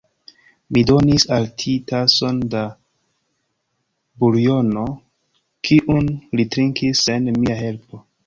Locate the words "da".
2.55-2.63